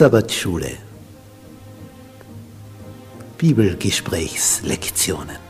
[0.00, 0.78] Sabbatschule.
[3.36, 5.49] Bibelgesprächslektionen.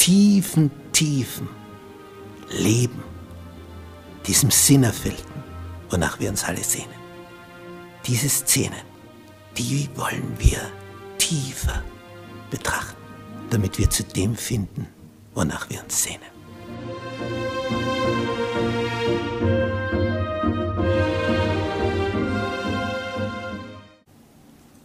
[0.00, 1.46] tiefen, tiefen
[2.48, 3.02] Leben,
[4.26, 5.42] diesem Sinnerfüllten,
[5.90, 6.88] wonach wir uns alle sehnen.
[8.06, 8.80] Diese Szenen,
[9.58, 10.58] die wollen wir
[11.18, 11.84] tiefer
[12.50, 12.96] betrachten,
[13.50, 14.86] damit wir zu dem finden,
[15.34, 16.30] wonach wir uns sehnen.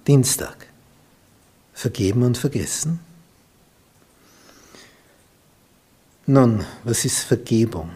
[0.05, 0.67] Dienstag.
[1.73, 2.99] Vergeben und vergessen?
[6.27, 7.91] Nun, was ist Vergebung?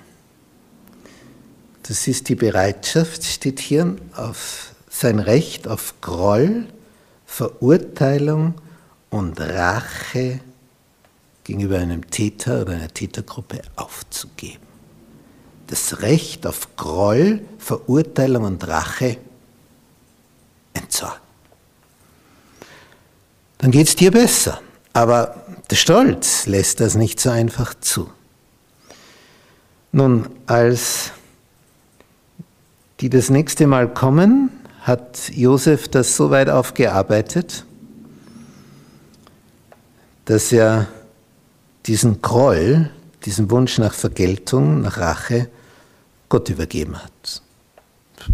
[1.84, 6.66] Das ist die Bereitschaft, steht hier, auf sein Recht auf Groll,
[7.26, 8.56] Verurteilung
[9.10, 10.42] und Rache
[11.44, 14.68] gegenüber einem Täter oder einer Tätergruppe aufzugeben.
[15.68, 19.18] Das Recht auf Groll, Verurteilung und Rache
[20.74, 21.30] entsorgen
[23.60, 24.62] dann geht es dir besser.
[24.94, 28.10] Aber der Stolz lässt das nicht so einfach zu.
[29.92, 31.12] Nun, als
[33.00, 34.52] die das nächste Mal kommen,
[34.82, 37.66] hat Josef das so weit aufgearbeitet,
[40.26, 40.88] dass er
[41.86, 42.92] diesen Groll,
[43.26, 45.50] diesen Wunsch nach Vergeltung, nach Rache,
[46.30, 47.42] Gott übergeben hat.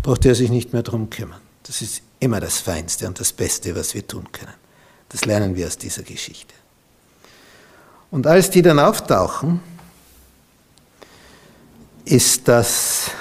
[0.03, 1.39] Braucht er sich nicht mehr darum kümmern.
[1.63, 4.53] Das ist immer das Feinste und das Beste, was wir tun können.
[5.09, 6.53] Das lernen wir aus dieser Geschichte.
[8.11, 9.61] Und als die dann auftauchen,
[12.05, 13.11] ist das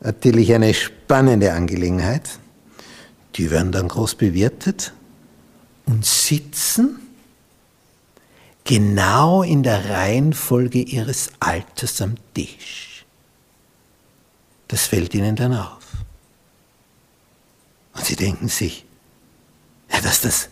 [0.00, 2.38] natürlich eine spannende Angelegenheit.
[3.36, 4.92] Die werden dann groß bewirtet
[5.86, 6.98] und sitzen
[8.64, 13.04] genau in der Reihenfolge ihres Alters am Tisch.
[14.68, 15.82] Das fällt ihnen dann auf.
[17.94, 18.84] Und sie denken sich,
[19.90, 20.48] ja, dass das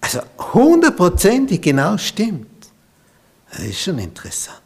[0.00, 0.20] also
[0.52, 2.46] hundertprozentig genau stimmt.
[3.50, 4.60] Das ist schon interessant.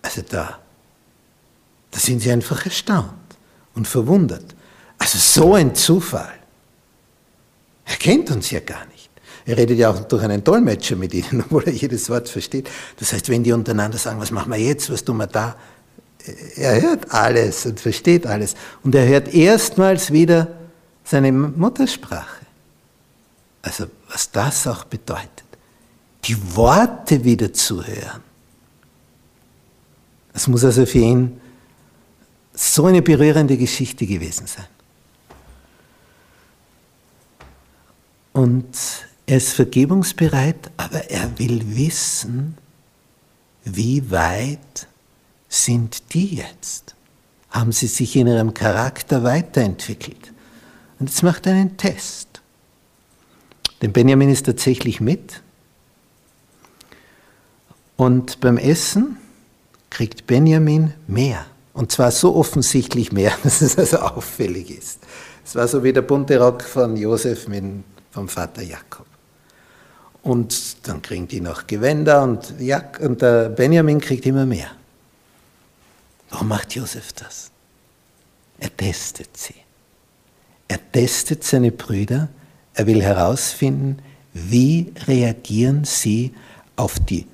[0.00, 0.60] Also da,
[1.96, 3.08] da sind sie einfach erstaunt
[3.74, 4.54] und verwundert.
[4.98, 6.34] Also so ein Zufall.
[7.86, 9.08] Er kennt uns ja gar nicht.
[9.46, 12.68] Er redet ja auch durch einen Dolmetscher mit ihnen, obwohl er jedes Wort versteht.
[12.98, 15.56] Das heißt, wenn die untereinander sagen, was machen wir jetzt, was tun wir da,
[16.56, 18.56] er hört alles und versteht alles.
[18.82, 20.48] Und er hört erstmals wieder
[21.02, 22.44] seine Muttersprache.
[23.62, 25.44] Also was das auch bedeutet.
[26.24, 28.22] Die Worte wieder zu hören.
[30.34, 31.40] Das muss also für ihn
[32.56, 34.66] so eine berührende Geschichte gewesen sein.
[38.32, 38.76] Und
[39.26, 42.56] er ist vergebungsbereit, aber er will wissen,
[43.64, 44.88] wie weit
[45.48, 46.94] sind die jetzt?
[47.50, 50.32] Haben sie sich in ihrem Charakter weiterentwickelt?
[50.98, 52.40] Und jetzt macht er einen Test.
[53.82, 55.42] Denn Benjamin ist tatsächlich mit.
[57.96, 59.16] Und beim Essen
[59.90, 61.46] kriegt Benjamin mehr.
[61.76, 65.00] Und zwar so offensichtlich mehr, dass es also auffällig ist.
[65.44, 67.64] Es war so wie der bunte Rock von Josef mit,
[68.10, 69.06] vom Vater Jakob.
[70.22, 74.72] Und dann kriegen die noch Gewänder und, Jak und der Benjamin kriegt immer mehr.
[76.30, 77.52] Warum macht Josef das?
[78.58, 79.54] Er testet sie.
[80.66, 82.28] Er testet seine Brüder
[82.76, 83.96] er will herausfinden,
[84.34, 86.34] wie reagieren sie
[86.76, 87.26] auf die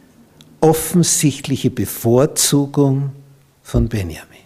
[0.60, 3.10] offensichtliche Bevorzugung
[3.62, 4.38] von Benjamin.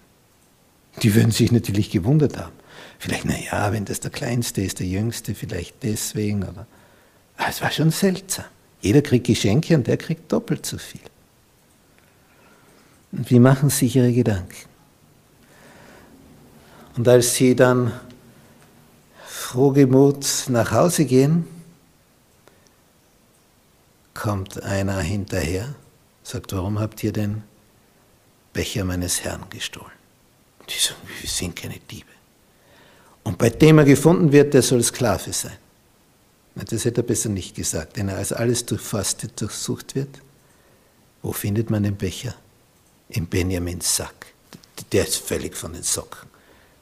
[1.02, 2.52] Die würden sich natürlich gewundert haben.
[2.98, 6.44] Vielleicht, naja, wenn das der Kleinste ist, der Jüngste, vielleicht deswegen.
[6.44, 6.66] Aber,
[7.36, 8.46] aber es war schon seltsam.
[8.80, 11.00] Jeder kriegt Geschenke und der kriegt doppelt so viel.
[13.12, 14.54] Und wie machen sich ihre Gedanken?
[16.96, 17.92] Und als sie dann
[19.26, 21.46] frohgemut nach Hause gehen,
[24.14, 25.74] kommt einer hinterher,
[26.22, 27.42] sagt, warum habt ihr den
[28.56, 29.92] Becher meines Herrn gestohlen?
[30.68, 32.10] Die sagen, wir sind keine Diebe.
[33.22, 35.58] Und bei dem er gefunden wird, der soll Sklave sein.
[36.54, 40.22] Das hätte er besser nicht gesagt, denn als alles durchforstet, durchsucht wird,
[41.22, 42.34] wo findet man den Becher?
[43.10, 44.26] Im Benjamins Sack.
[44.90, 46.28] Der ist völlig von den Socken.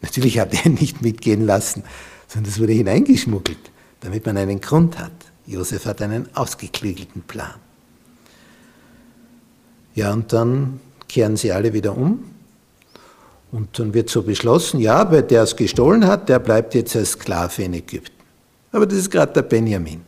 [0.01, 1.83] Natürlich hat er ihn nicht mitgehen lassen,
[2.29, 5.13] sondern es wurde hineingeschmuggelt, damit man einen Grund hat.
[5.47, 7.55] Josef hat einen ausgeklügelten Plan.
[9.95, 10.81] Ja, und dann
[11.15, 12.25] kehren sie alle wieder um.
[13.53, 17.13] Und dann wird so beschlossen, ja, wer der es gestohlen hat, der bleibt jetzt als
[17.13, 18.25] Sklave in Ägypten.
[18.73, 20.01] Aber das ist gerade der Benjamin.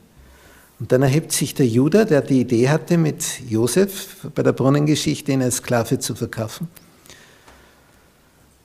[0.80, 5.30] Und dann erhebt sich der Judah, der die Idee hatte, mit Josef bei der Brunnengeschichte
[5.30, 6.66] ihn als Sklave zu verkaufen.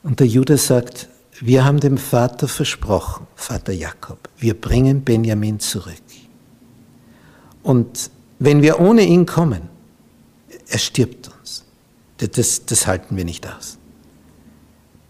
[0.01, 1.09] Und der Judah sagt,
[1.41, 5.93] wir haben dem Vater versprochen, Vater Jakob, wir bringen Benjamin zurück.
[7.61, 8.09] Und
[8.39, 9.69] wenn wir ohne ihn kommen,
[10.67, 11.40] er stirbt uns.
[12.27, 13.77] Das, das halten wir nicht aus.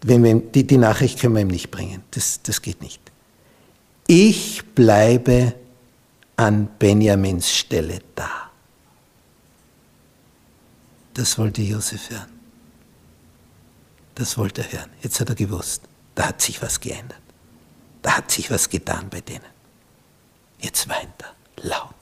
[0.02, 2.02] Wenn wir, die, die Nachricht können wir ihm nicht bringen.
[2.10, 3.00] Das, das geht nicht.
[4.06, 5.54] Ich bleibe
[6.36, 8.50] an Benjamins Stelle da.
[11.14, 12.32] Das wollte Josef hören.
[14.14, 14.90] Das wollte er hören.
[15.02, 15.82] Jetzt hat er gewusst,
[16.14, 17.20] da hat sich was geändert.
[18.00, 19.44] Da hat sich was getan bei denen.
[20.58, 21.34] Jetzt weint er
[21.68, 21.94] laut.